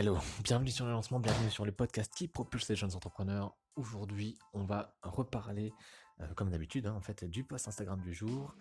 Hello, 0.00 0.16
bienvenue 0.44 0.70
sur 0.70 0.86
le 0.86 0.92
lancement, 0.92 1.18
bienvenue 1.18 1.50
sur 1.50 1.64
le 1.64 1.72
podcast 1.72 2.12
qui 2.14 2.28
propulse 2.28 2.68
les 2.68 2.76
jeunes 2.76 2.94
entrepreneurs. 2.94 3.56
Aujourd'hui, 3.74 4.38
on 4.52 4.62
va 4.62 4.94
reparler, 5.02 5.72
euh, 6.20 6.34
comme 6.36 6.50
d'habitude, 6.50 6.86
hein, 6.86 6.94
en 6.94 7.00
fait, 7.00 7.24
du 7.24 7.42
post 7.42 7.66
Instagram 7.66 8.00
du 8.02 8.14
jour. 8.14 8.54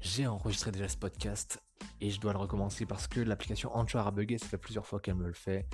J'ai 0.00 0.26
enregistré 0.26 0.72
déjà 0.72 0.88
ce 0.88 0.96
podcast 0.96 1.62
et 2.00 2.10
je 2.10 2.18
dois 2.18 2.32
le 2.32 2.40
recommencer 2.40 2.86
parce 2.86 3.06
que 3.06 3.20
l'application 3.20 3.72
Anchor 3.72 4.04
a 4.04 4.10
bugué, 4.10 4.36
ça 4.38 4.48
fait 4.48 4.58
plusieurs 4.58 4.84
fois 4.84 4.98
qu'elle 4.98 5.14
me 5.14 5.28
le 5.28 5.32
fait. 5.32 5.68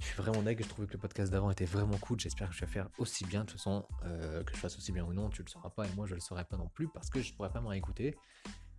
Je 0.00 0.06
suis 0.06 0.16
vraiment 0.16 0.42
nègre, 0.42 0.64
je 0.64 0.68
trouvais 0.68 0.88
que 0.88 0.94
le 0.94 0.98
podcast 0.98 1.30
d'avant 1.30 1.52
était 1.52 1.64
vraiment 1.64 1.98
cool. 1.98 2.18
J'espère 2.18 2.48
que 2.48 2.56
je 2.56 2.60
vais 2.62 2.72
faire 2.72 2.88
aussi 2.98 3.24
bien. 3.26 3.42
De 3.42 3.50
toute 3.50 3.58
façon, 3.58 3.86
euh, 4.02 4.42
que 4.42 4.52
je 4.52 4.58
fasse 4.58 4.76
aussi 4.76 4.90
bien 4.90 5.04
ou 5.04 5.12
non, 5.12 5.30
tu 5.30 5.44
le 5.44 5.48
sauras 5.48 5.70
pas 5.70 5.86
et 5.86 5.94
moi 5.94 6.06
je 6.06 6.14
le 6.14 6.20
saurai 6.20 6.44
pas 6.44 6.56
non 6.56 6.66
plus 6.66 6.88
parce 6.88 7.08
que 7.08 7.22
je 7.22 7.32
pourrais 7.34 7.52
pas 7.52 7.60
m'en 7.60 7.70
écouter. 7.70 8.18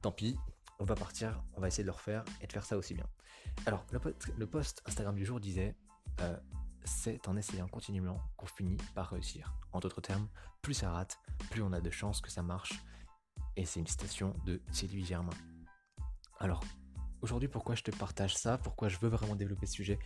Tant 0.01 0.11
pis, 0.11 0.35
on 0.81 0.83
va 0.83 0.95
partir, 0.95 1.43
on 1.53 1.61
va 1.61 1.67
essayer 1.67 1.83
de 1.83 1.89
le 1.89 1.93
refaire 1.93 2.25
et 2.41 2.47
de 2.47 2.51
faire 2.51 2.65
ça 2.65 2.75
aussi 2.75 2.95
bien. 2.95 3.05
Alors, 3.67 3.85
le, 3.91 4.47
post 4.47 4.81
Instagram 4.87 5.15
du 5.15 5.23
jour 5.23 5.39
disait 5.39 5.75
euh, 6.21 6.35
C'est 6.83 7.27
en 7.27 7.37
essayant 7.37 7.67
continuellement 7.67 8.19
qu'on 8.35 8.47
finit 8.47 8.77
par 8.95 9.11
réussir. 9.11 9.53
En 9.73 9.79
d'autres 9.79 10.01
termes, 10.01 10.27
plus 10.63 10.73
ça 10.73 10.91
rate, 10.91 11.19
plus 11.51 11.61
on 11.61 11.71
a 11.71 11.81
de 11.81 11.91
chances 11.91 12.19
que 12.19 12.31
ça 12.31 12.41
marche. 12.41 12.73
Et 13.55 13.63
c'est 13.63 13.79
une 13.79 13.85
citation 13.85 14.35
de 14.43 14.59
Sylvie 14.71 15.05
Germain. 15.05 15.35
Alors, 16.39 16.63
aujourd'hui, 17.21 17.47
pourquoi 17.47 17.75
je 17.75 17.83
te 17.83 17.91
partage 17.91 18.35
ça? 18.35 18.57
Pourquoi 18.57 18.89
je 18.89 18.97
veux 18.97 19.09
vraiment 19.09 19.35
développer 19.35 19.67
ce 19.67 19.73
sujet? 19.73 19.99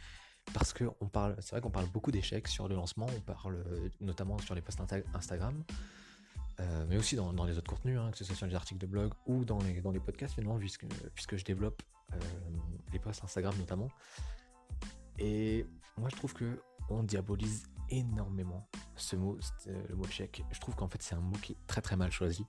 Parce 0.53 0.73
que 0.73 0.83
on 0.99 1.07
parle, 1.07 1.37
c'est 1.39 1.51
vrai 1.51 1.61
qu'on 1.61 1.71
parle 1.71 1.87
beaucoup 1.87 2.11
d'échecs 2.11 2.49
sur 2.49 2.67
le 2.67 2.75
lancement, 2.75 3.07
on 3.15 3.21
parle 3.21 3.63
euh, 3.65 3.89
notamment 4.01 4.37
sur 4.39 4.53
les 4.53 4.61
posts 4.61 4.81
Instagram, 5.13 5.63
euh, 6.59 6.85
mais 6.87 6.97
aussi 6.97 7.15
dans, 7.15 7.31
les 7.45 7.57
autres 7.57 7.69
contenus, 7.69 7.99
hein, 7.99 8.11
que 8.11 8.17
ce 8.17 8.23
soit 8.23 8.35
sur 8.35 8.47
les 8.47 8.55
articles 8.55 8.79
de 8.79 8.85
blog 8.85 9.13
ou 9.25 9.43
dans 9.43 9.59
les, 9.59 9.81
dans 9.81 9.91
les 9.91 9.99
podcasts 9.99 10.35
finalement, 10.35 10.57
puisque, 10.57 10.85
puisque 11.13 11.35
je 11.35 11.43
développe 11.43 11.81
euh, 12.13 12.17
les 12.93 12.99
posts 12.99 13.23
Instagram 13.23 13.53
notamment. 13.57 13.89
Et 15.19 15.65
moi 15.97 16.09
je 16.09 16.15
trouve 16.15 16.33
que 16.33 16.59
on 16.89 17.03
diabolise 17.03 17.67
énormément 17.89 18.67
ce 18.95 19.15
mot, 19.15 19.37
le 19.65 19.95
mot 19.95 20.05
échec. 20.05 20.43
Je 20.51 20.59
trouve 20.59 20.75
qu'en 20.75 20.87
fait 20.87 21.01
c'est 21.01 21.15
un 21.15 21.19
mot 21.21 21.37
qui 21.41 21.53
est 21.53 21.67
très 21.67 21.81
très 21.81 21.95
mal 21.95 22.11
choisi. 22.11 22.45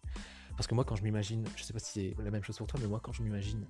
Parce 0.56 0.66
que 0.66 0.75
moi 0.75 0.84
quand 0.84 0.97
je 0.97 1.03
m'imagine, 1.03 1.44
je 1.56 1.64
sais 1.64 1.72
pas 1.72 1.78
si 1.78 2.14
c'est 2.16 2.22
la 2.22 2.31
même 2.31 2.44
chose 2.44 2.59
pour 2.59 2.66
toi, 2.66 2.78
mais 2.81 2.88
moi 2.88 3.00
quand 3.03 3.12
je 3.12 3.22
m'imagine 3.22 3.66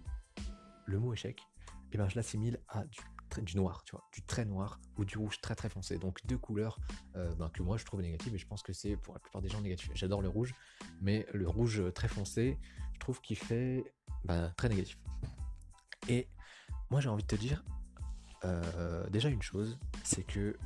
le 0.86 0.98
mot 0.98 1.12
échec, 1.12 1.40
et 1.40 1.72
eh 1.92 1.98
ben 1.98 2.08
je 2.08 2.16
l'assimile 2.16 2.60
à 2.68 2.84
du 2.84 3.00
du 3.38 3.56
noir, 3.56 3.82
tu 3.84 3.92
vois, 3.92 4.04
du 4.12 4.22
très 4.22 4.44
noir 4.44 4.80
ou 4.96 5.04
du 5.04 5.18
rouge 5.18 5.40
très 5.40 5.54
très 5.54 5.68
foncé. 5.68 5.98
Donc 5.98 6.24
deux 6.26 6.38
couleurs 6.38 6.78
euh, 7.16 7.34
ben, 7.34 7.48
que 7.50 7.62
moi 7.62 7.76
je 7.76 7.84
trouve 7.84 8.00
négatives 8.00 8.34
et 8.34 8.38
je 8.38 8.46
pense 8.46 8.62
que 8.62 8.72
c'est 8.72 8.96
pour 8.96 9.14
la 9.14 9.20
plupart 9.20 9.42
des 9.42 9.48
gens 9.48 9.60
négatif. 9.60 9.90
J'adore 9.94 10.22
le 10.22 10.28
rouge, 10.28 10.54
mais 11.00 11.26
le 11.32 11.48
rouge 11.48 11.82
très 11.94 12.08
foncé, 12.08 12.58
je 12.94 12.98
trouve 12.98 13.20
qu'il 13.20 13.36
fait 13.36 13.84
ben, 14.24 14.52
très 14.56 14.68
négatif. 14.68 14.98
Et 16.08 16.28
moi 16.90 17.00
j'ai 17.00 17.08
envie 17.08 17.22
de 17.22 17.28
te 17.28 17.36
dire 17.36 17.64
euh, 18.44 19.08
déjà 19.10 19.28
une 19.28 19.42
chose, 19.42 19.78
c'est 20.04 20.24
que 20.24 20.56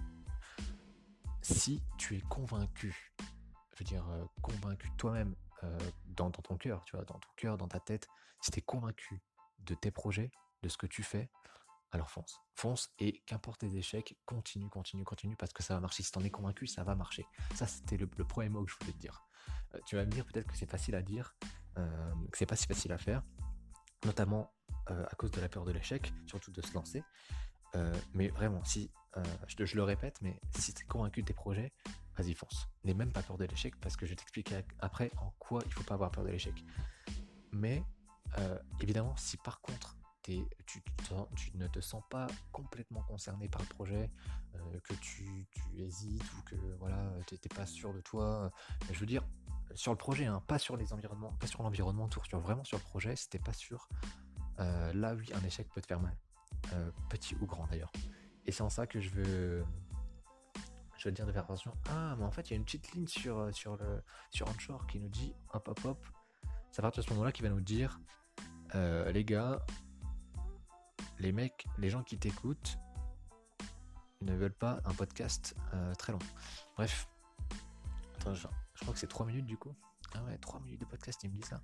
si 1.42 1.83
tu 1.98 2.17
es 2.17 2.20
convaincu, 2.20 3.14
je 3.74 3.78
veux 3.78 3.84
dire 3.84 4.06
euh, 4.11 4.24
convaincu 4.42 4.91
toi-même 4.97 5.34
dans, 6.06 6.30
ton 6.30 6.56
cœur, 6.56 6.83
tu 6.86 6.97
vois, 6.97 7.05
dans 7.05 7.19
ton 7.19 7.28
cœur, 7.36 7.58
dans 7.58 7.69
ta 7.69 7.80
tête, 7.80 8.08
si 8.41 8.50
tu 8.50 8.61
es 8.61 8.62
convaincu 8.62 9.20
de 9.67 9.74
tes 9.74 9.91
projets, 9.91 10.30
de 10.62 10.69
ce 10.69 10.78
que 10.78 10.86
tu 10.86 11.02
fais, 11.02 11.28
alors 11.92 12.10
fonce. 12.10 12.41
Fonce 12.55 12.92
et 12.98 13.20
qu'importe 13.27 13.62
les 13.62 13.77
échecs, 13.77 14.16
continue, 14.24 14.69
continue, 14.69 15.05
continue 15.05 15.36
parce 15.36 15.52
que 15.52 15.62
ça 15.62 15.74
va 15.74 15.80
marcher. 15.80 16.02
Si 16.02 16.12
t'en 16.12 16.22
es 16.22 16.30
convaincu, 16.30 16.66
ça 16.66 16.84
va 16.84 16.94
marcher. 16.94 17.27
Ça, 17.55 17.66
c'était 17.66 17.96
le, 17.96 18.06
premier 18.06 18.48
mot 18.48 18.64
que 18.64 18.70
je 18.70 18.77
voulais 18.80 18.92
te 18.92 18.98
dire. 18.98 19.27
Euh, 19.74 19.78
tu 19.86 19.96
vas 19.96 20.05
me 20.05 20.11
dire 20.11 20.24
peut-être 20.24 20.46
que 20.46 20.56
c'est 20.56 20.70
facile 20.70 20.94
à 20.94 21.02
dire, 21.02 21.34
euh, 21.78 22.12
que 22.30 22.38
c'est 22.38 22.46
pas 22.46 22.56
si 22.56 22.66
facile 22.66 22.92
à 22.92 22.98
faire, 22.98 23.22
notamment 24.05 24.52
euh, 24.91 25.05
à 25.05 25.14
cause 25.16 25.30
de 25.30 25.41
la 25.41 25.48
peur 25.48 25.64
de 25.64 25.72
l'échec, 25.72 26.12
surtout 26.27 26.52
de 26.52 26.62
se 26.62 26.72
lancer. 26.74 27.02
mais 28.14 28.28
vraiment, 28.28 28.64
si, 28.64 28.91
je, 29.46 29.64
je, 29.64 29.77
le 29.77 29.83
répète, 29.83 30.20
mais 30.22 30.41
si 30.56 30.72
tu 30.74 30.83
es 30.83 30.86
convaincu 30.86 31.22
de 31.22 31.27
tes 31.27 31.34
projets, 31.34 31.72
vas-y, 32.16 32.34
fonce. 32.34 32.68
N'aie 32.84 32.94
même 32.94 33.12
pas 33.12 33.22
peur 33.22 33.38
de 33.38 33.44
l'échec 33.44 33.74
parce 33.80 33.96
que 33.96 34.06
je 34.06 34.11
vais 34.11 34.16
t'expliquer 34.16 34.64
après 34.80 35.11
en 35.18 35.30
quoi 35.39 35.62
il 35.67 35.73
faut 35.73 35.84
pas 35.84 35.95
avoir 35.95 36.11
peur 36.11 36.24
de 36.24 36.30
l'échec. 36.30 36.55
Mais 37.52 37.83
évidemment, 38.80 39.17
si 39.17 39.36
par 39.36 39.61
contre 39.61 39.96
tu, 40.67 40.83
ne 41.55 41.67
te 41.67 41.80
sens 41.80 42.02
pas 42.11 42.27
complètement 42.52 43.02
concerné 43.02 43.48
par 43.48 43.63
le 43.63 43.68
projet, 43.68 44.11
euh, 44.55 44.80
que 44.80 44.95
tu, 44.95 45.46
hésites 45.77 46.33
ou 46.35 46.42
que 46.42 46.57
voilà, 46.79 47.13
tu 47.27 47.35
n'es 47.35 47.57
pas 47.57 47.67
sûr 47.67 47.92
de 47.95 48.01
toi. 48.01 48.24
Euh, 48.24 48.51
je 48.92 48.98
veux 48.98 49.07
dire, 49.07 49.24
sur 49.74 49.92
le 49.92 49.98
projet, 49.98 50.27
hein, 50.27 50.42
pas 50.46 50.58
sur 50.58 50.77
les 50.77 50.92
environnements, 50.92 51.33
pas 51.33 51.46
sur 51.46 51.63
l'environnement 51.63 52.05
autour, 52.05 52.27
sur, 52.27 52.41
vraiment 52.41 52.64
sur 52.64 52.79
le 52.79 52.85
projet, 52.85 53.17
si 53.17 53.29
t'es 53.29 53.39
pas 53.39 53.52
sûr, 53.52 53.89
euh, 54.58 54.92
là 54.92 55.14
oui, 55.14 55.30
un 55.35 55.45
échec 55.45 55.68
peut 55.73 55.80
te 55.80 55.86
faire 55.86 56.01
mal. 56.01 56.17
petit 57.08 57.35
ou 57.41 57.47
grand 57.47 57.67
d'ailleurs. 57.68 57.92
Et 58.47 58.52
c'est 58.52 58.62
en 58.62 58.70
ça 58.70 58.86
que 58.86 59.01
je 59.01 59.11
veux. 59.11 59.64
Je 60.98 61.08
veux 61.08 61.12
dire 61.12 61.27
de 61.27 61.33
faire 61.33 61.45
attention. 61.45 61.73
Ah, 61.89 62.14
mais 62.18 62.24
en 62.24 62.30
fait, 62.30 62.51
il 62.51 62.51
y 62.51 62.55
a 62.55 62.57
une 62.57 62.64
petite 62.64 62.92
ligne 62.92 63.07
sur, 63.07 63.55
sur, 63.55 63.77
le, 63.77 64.02
sur 64.30 64.47
Onshore 64.48 64.86
qui 64.86 65.01
nous 65.01 65.08
dit 65.08 65.35
hop 65.55 65.68
hop 65.68 65.80
hop. 65.85 66.07
Ça 66.73 66.83
va 66.83 66.89
partir 66.89 67.02
de 67.02 67.08
ce 67.08 67.14
moment-là 67.14 67.33
qui 67.33 67.42
va 67.42 67.48
nous 67.48 67.61
dire 67.61 68.01
les 68.74 69.24
gars, 69.24 69.64
les 71.20 71.33
mecs, 71.33 71.67
les 71.79 71.91
gens 71.91 72.03
qui 72.03 72.19
t'écoutent 72.19 72.79
ne 74.23 74.35
veulent 74.35 74.55
pas 74.55 74.81
un 74.85 74.95
podcast 74.95 75.55
euh, 75.75 75.95
très 75.95 76.13
long. 76.13 76.19
Bref. 76.77 77.08
Attends, 78.17 78.35
je, 78.35 78.47
crois 78.81 78.92
que 78.92 78.98
c'est 78.98 79.07
3 79.07 79.27
minutes 79.27 79.47
du 79.47 79.57
coup. 79.57 79.75
Ah 80.14 80.25
ouais, 80.25 80.36
3 80.39 80.61
minutes 80.61 80.80
de 80.80 80.86
podcast, 80.86 81.23
il 81.23 81.30
me 81.30 81.36
dit 81.36 81.47
ça. 81.47 81.63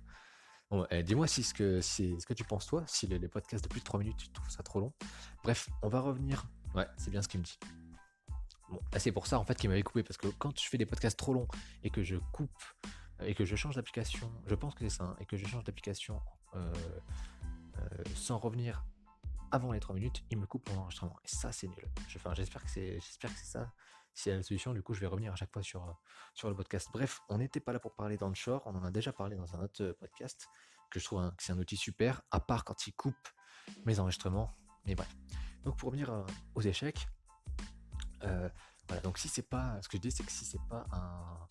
Bon, 0.69 0.85
eh, 0.89 1.03
dis-moi 1.03 1.27
si 1.27 1.43
ce 1.43 1.53
que, 1.53 1.81
si, 1.81 2.19
ce 2.19 2.25
que 2.25 2.33
tu 2.33 2.43
penses 2.43 2.65
toi, 2.65 2.83
si 2.87 3.07
les, 3.07 3.19
podcasts 3.27 3.63
de 3.63 3.69
plus 3.69 3.79
de 3.79 3.85
3 3.85 3.99
minutes, 3.99 4.17
tu 4.17 4.29
trouves 4.29 4.49
ça 4.49 4.63
trop 4.63 4.79
long. 4.79 4.93
Bref, 5.43 5.69
on 5.81 5.89
va 5.89 6.01
revenir. 6.01 6.45
Ouais, 6.75 6.87
c'est 6.97 7.09
bien 7.11 7.21
ce 7.21 7.27
qu'il 7.27 7.39
me 7.39 7.45
dit. 7.45 7.59
Bon, 8.69 8.79
c'est 8.97 9.11
pour 9.11 9.27
ça 9.27 9.39
en 9.39 9.45
fait 9.45 9.55
qu'il 9.55 9.69
m'avait 9.69 9.83
coupé, 9.83 10.03
parce 10.03 10.17
que 10.17 10.27
quand 10.27 10.59
je 10.59 10.67
fais 10.67 10.77
des 10.77 10.85
podcasts 10.85 11.17
trop 11.17 11.33
longs 11.33 11.47
et 11.83 11.89
que 11.89 12.03
je 12.03 12.17
coupe 12.31 12.63
et 13.21 13.33
que 13.33 13.45
je 13.45 13.55
change 13.55 13.75
d'application, 13.75 14.29
je 14.45 14.55
pense 14.55 14.75
que 14.75 14.81
c'est 14.81 14.97
ça, 14.97 15.05
hein, 15.05 15.15
et 15.19 15.25
que 15.25 15.37
je 15.37 15.47
change 15.47 15.63
d'application 15.63 16.21
euh, 16.55 16.73
euh, 17.77 18.03
sans 18.13 18.37
revenir 18.37 18.83
avant 19.51 19.71
les 19.71 19.79
3 19.79 19.95
minutes, 19.95 20.23
il 20.29 20.37
me 20.37 20.45
coupe 20.45 20.69
mon 20.69 20.81
enregistrement. 20.81 21.15
Et 21.23 21.27
ça, 21.27 21.51
c'est 21.51 21.67
nul. 21.67 21.87
J'espère 22.07 22.63
que 22.63 22.69
c'est, 22.69 22.93
j'espère 22.99 23.31
que 23.31 23.39
c'est 23.39 23.45
ça. 23.45 23.71
C'est 24.13 24.35
la 24.35 24.41
solution, 24.41 24.73
du 24.73 24.81
coup, 24.81 24.93
je 24.93 24.99
vais 24.99 25.07
revenir 25.07 25.31
à 25.31 25.35
chaque 25.35 25.53
fois 25.53 25.61
sur, 25.61 25.95
sur 26.33 26.49
le 26.49 26.55
podcast. 26.55 26.89
Bref, 26.91 27.21
on 27.29 27.37
n'était 27.37 27.59
pas 27.59 27.71
là 27.71 27.79
pour 27.79 27.95
parler 27.95 28.17
d'Anchor. 28.17 28.63
On 28.65 28.75
en 28.75 28.83
a 28.83 28.91
déjà 28.91 29.13
parlé 29.13 29.35
dans 29.35 29.55
un 29.55 29.61
autre 29.61 29.91
podcast 29.99 30.47
que 30.89 30.99
je 30.99 31.05
trouve 31.05 31.29
que 31.35 31.43
c'est 31.43 31.51
un 31.51 31.59
outil 31.59 31.77
super, 31.77 32.21
à 32.31 32.39
part 32.39 32.63
quand 32.63 32.87
il 32.87 32.93
coupe 32.93 33.15
mes 33.85 33.99
enregistrements. 33.99 34.55
Mais 34.85 34.95
bref. 34.95 35.13
Donc, 35.63 35.77
pour 35.77 35.87
revenir 35.87 36.11
euh, 36.11 36.23
aux 36.55 36.61
échecs, 36.61 37.07
euh, 38.23 38.49
voilà. 38.87 39.01
Donc, 39.01 39.17
si 39.17 39.27
c'est 39.27 39.47
pas, 39.47 39.79
ce 39.81 39.89
que 39.89 39.97
je 39.97 40.01
dis, 40.01 40.11
c'est 40.11 40.23
que 40.23 40.31
si 40.31 40.45
c'est 40.45 40.65
pas 40.69 40.85
un 40.91 41.47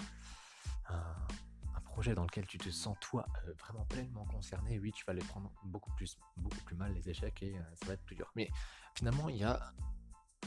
projet 1.96 2.14
dans 2.14 2.24
lequel 2.24 2.46
tu 2.46 2.58
te 2.58 2.68
sens 2.68 2.94
toi 3.00 3.24
euh, 3.46 3.54
vraiment 3.58 3.86
pleinement 3.86 4.26
concerné, 4.26 4.78
oui, 4.78 4.92
tu 4.92 5.02
vas 5.06 5.14
les 5.14 5.24
prendre 5.24 5.50
beaucoup 5.64 5.90
plus, 5.92 6.18
beaucoup 6.36 6.60
plus 6.66 6.76
mal 6.76 6.92
les 6.92 7.08
échecs 7.08 7.42
et 7.42 7.56
euh, 7.56 7.62
ça 7.72 7.86
va 7.86 7.94
être 7.94 8.04
plus 8.04 8.14
dur. 8.14 8.30
Mais 8.36 8.50
finalement, 8.94 9.30
il 9.30 9.36
y 9.38 9.44
a, 9.44 9.72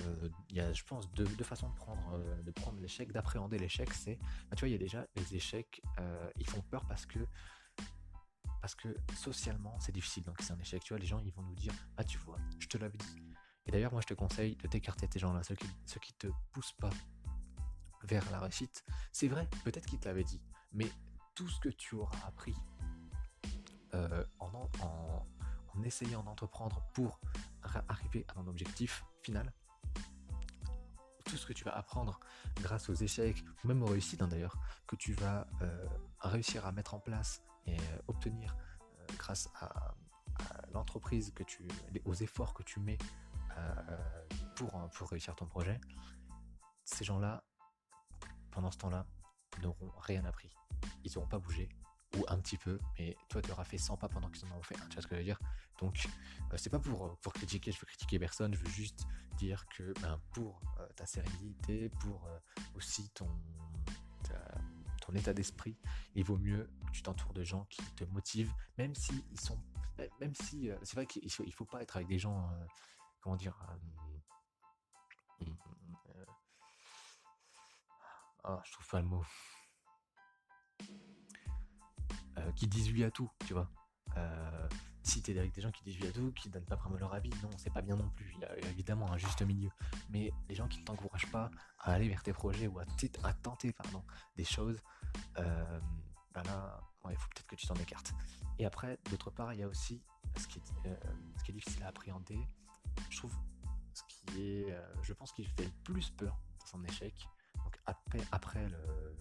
euh, 0.02 0.30
il 0.52 0.58
y 0.58 0.60
a 0.60 0.72
je 0.72 0.84
pense, 0.84 1.12
deux, 1.14 1.26
façons 1.44 1.70
de 1.70 1.74
prendre, 1.74 2.20
de 2.44 2.52
prendre 2.52 2.80
l'échec, 2.80 3.12
d'appréhender 3.12 3.58
l'échec. 3.58 3.92
C'est, 3.96 4.20
bah, 4.48 4.56
tu 4.56 4.60
vois, 4.60 4.70
il 4.70 4.74
y 4.74 4.76
a 4.76 4.78
déjà 4.78 5.08
les 5.16 5.36
échecs, 5.36 5.82
ils 6.36 6.48
font 6.48 6.62
peur 6.62 6.86
parce 6.86 7.08
que 7.08 7.20
parce 8.62 8.76
que 8.76 8.90
socialement, 9.16 9.80
c'est 9.80 9.94
difficile 9.94 10.26
c'est 10.42 10.52
un 10.52 10.60
échec. 10.60 10.84
Tu 10.84 10.94
vois, 10.94 11.00
les 11.00 11.08
gens, 11.08 11.20
ils 11.20 11.34
vont 11.34 11.42
nous 11.42 11.56
dire, 11.56 11.74
ah, 11.98 12.04
tu 12.04 12.20
vois, 12.20 12.38
je 12.60 12.68
te 12.68 12.78
l'avais 12.78 12.98
dit. 12.98 13.24
Et 13.66 13.72
d'ailleurs, 13.72 13.92
moi, 13.92 14.02
je 14.02 14.08
te 14.08 14.14
conseille 14.14 14.56
de 14.58 14.68
t'écarter 14.68 15.08
de 15.08 15.14
ces 15.14 15.20
gens-là, 15.20 15.42
ceux 15.42 15.56
qui, 15.56 15.68
ceux 15.86 16.00
qui 16.00 16.14
te 16.14 16.28
poussent 16.52 16.74
pas 16.74 16.92
vers 18.04 18.30
la 18.30 18.40
réussite. 18.40 18.84
C'est 19.12 19.30
vrai, 19.30 19.50
peut-être 19.64 19.88
qu'ils 19.88 20.00
te 20.00 20.08
l'avaient 20.08 20.24
dit, 20.24 20.42
mais 20.74 20.92
tout 21.39 21.47
ce 21.47 21.59
que 21.61 21.69
tu 21.69 21.95
auras 21.95 22.27
appris 22.27 22.53
euh, 23.94 24.25
en, 24.39 24.69
essayant 25.85 26.22
d'entreprendre 26.22 26.83
pour 26.94 27.22
arriver 27.88 28.25
à 28.27 28.33
ton 28.33 28.45
objectif 28.47 29.05
final, 29.22 29.53
tout 31.24 31.38
ce 31.38 31.45
que 31.45 31.53
tu 31.53 31.63
vas 31.63 31.71
apprendre 31.71 32.19
grâce 32.57 32.89
aux 32.89 32.94
échecs, 32.94 33.41
même 33.63 33.81
aux 33.81 33.86
réussites 33.86 34.21
hein, 34.21 34.27
d'ailleurs, 34.27 34.57
que 34.86 34.97
tu 34.97 35.13
vas 35.13 35.47
euh, 35.62 35.88
réussir 36.19 36.65
à 36.65 36.74
mettre 36.74 36.94
en 36.94 37.00
place 37.00 37.42
et 37.65 37.80
euh, 37.80 38.00
obtenir 38.09 38.57
grâce 39.18 39.50
à, 39.62 39.95
l'entreprise 40.74 41.31
que 41.33 41.44
tu, 41.44 41.65
aux 42.03 42.15
efforts 42.15 42.53
que 42.53 42.63
tu 42.63 42.81
mets 42.81 42.97
pour, 44.56 44.71
pour 44.89 45.09
réussir 45.09 45.35
ton 45.35 45.45
projet, 45.45 45.80
ces 46.83 47.06
gens-là, 47.06 47.44
pendant 48.51 48.71
ce 48.71 48.77
temps-là, 48.77 49.06
n'auront 49.62 49.92
rien 50.00 50.24
appris 50.25 50.50
ils 51.04 51.12
n'auront 51.16 51.28
pas 51.28 51.40
bougé, 51.40 51.69
ou 52.18 52.25
un 52.28 52.38
petit 52.40 52.57
peu, 52.57 52.80
mais 52.98 53.16
toi 53.30 53.42
tu 53.42 53.51
auras 53.51 53.63
fait 53.63 53.78
100 53.78 53.98
pas 53.98 54.10
pendant 54.10 54.30
qu'ils 54.30 54.48
en 54.51 54.57
ont 54.57 54.62
fait 54.62 54.75
un, 54.80 54.88
tu 54.88 54.96
vois 54.96 55.01
ce 55.01 55.07
que 55.07 55.16
je 55.16 55.19
veux 55.19 55.25
dire? 55.25 55.40
Donc 55.80 56.07
euh, 56.51 56.57
c'est 56.57 56.69
pas 56.69 56.80
pour, 56.80 57.18
pour 57.18 57.34
critiquer, 57.34 57.72
je 57.72 57.80
veux 57.80 57.86
critiquer 57.86 58.19
personne, 58.19 58.54
je 58.54 58.60
veux 58.60 58.69
juste 58.69 59.06
dire 59.38 59.66
que 59.69 59.94
ben, 60.01 60.19
pour 60.34 60.62
euh, 60.80 60.88
ta 60.96 61.06
sérénité, 61.06 61.90
pour 61.90 62.25
euh, 62.25 62.40
aussi 62.75 63.10
ton, 63.12 63.30
ton 65.01 65.13
état 65.13 65.34
d'esprit, 65.34 65.78
il 66.16 66.24
vaut 66.24 66.38
mieux 66.38 66.69
que 66.88 66.92
tu 66.92 67.02
t'entoures 67.02 67.34
de 67.34 67.44
gens 67.44 67.66
qui 67.69 67.81
te 67.95 68.04
motivent, 68.06 68.54
même 68.78 68.95
si 68.95 69.24
ils 69.31 69.40
sont. 69.40 69.60
Même 70.22 70.34
si. 70.34 70.69
c'est 70.84 70.95
vrai 70.95 71.06
qu'il 71.06 71.30
faut, 71.30 71.44
il 71.45 71.52
faut 71.52 71.66
pas 71.66 71.81
être 71.81 71.98
avec 71.98 72.07
des 72.07 72.19
gens. 72.19 72.50
comment 73.22 73.36
dire 73.36 73.57
Ah, 78.44 78.62
je 78.65 78.71
trouve 78.71 78.88
pas 78.88 79.01
le 79.01 79.07
mot. 79.07 79.24
qui 82.56 82.68
disent 82.68 82.91
oui 82.91 83.03
à 83.03 83.12
tout, 83.12 83.30
tu 83.45 83.53
vois. 83.53 83.69
si 85.03 85.21
t'es 85.21 85.38
avec 85.38 85.53
des 85.53 85.62
gens 85.62 85.71
qui 85.71 85.83
disent 85.83 85.97
oui 86.01 86.07
à 86.07 86.12
tout, 86.12 86.31
qui 86.31 86.50
donnent 86.50 86.65
pas 86.65 86.75
vraiment 86.75 86.97
leur 86.97 87.13
avis, 87.13 87.30
non, 87.44 87.50
c'est 87.57 87.71
pas 87.71 87.81
bien 87.81 87.95
non 87.95 88.09
plus. 88.09 88.33
Il 88.36 88.41
y 88.41 88.45
a 88.45 88.57
évidemment 88.69 89.12
un 89.12 89.18
juste 89.18 89.41
milieu. 89.41 89.69
Mais 90.09 90.31
les 90.47 90.56
gens 90.56 90.68
qui 90.68 90.80
ne 90.80 90.86
t'encouragent 90.86 91.31
pas 91.31 91.51
à 91.80 91.94
aller 91.94 92.07
vers 92.07 92.24
tes 92.24 92.33
projets 92.33 92.68
ou 92.68 92.80
à, 92.80 92.86
tenter 93.33 93.74
pardon, 93.74 94.03
des 94.36 94.45
choses, 94.45 94.81
ben 95.35 96.44
là, 96.44 96.81
il 97.09 97.18
faut 97.18 97.27
peut-être 97.30 97.47
que 97.47 97.56
tu 97.56 97.68
t'en 97.68 97.75
écartes. 97.75 98.13
Et 98.57 98.65
après, 98.65 99.00
d'autre 99.09 99.31
part, 99.31 99.53
il 99.53 99.59
y 99.59 99.63
a 99.63 99.68
aussi 99.68 100.01
ce 100.38 100.47
qui, 100.47 100.59
est, 100.59 100.88
euh, 100.88 100.95
qui 101.45 101.53
difficile 101.53 101.83
à 101.83 101.88
appréhender. 101.88 102.39
Je 103.09 103.18
trouve 103.18 103.33
ce 103.94 104.03
qui 104.07 104.42
est, 104.42 104.71
euh, 104.71 104.94
je 105.01 105.13
pense 105.13 105.31
qu'il 105.31 105.47
fait 105.47 105.65
le 105.65 105.71
plus 105.83 106.09
peur 106.12 106.38
dans 106.59 106.65
son 106.65 106.83
échec. 106.83 107.13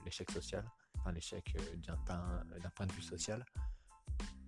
L'échec 0.04 0.30
social, 0.30 0.64
enfin 0.96 1.12
l'échec 1.12 1.54
euh, 1.56 1.76
d'un 2.60 2.70
point 2.70 2.86
de 2.86 2.92
vue 2.92 3.02
social, 3.02 3.44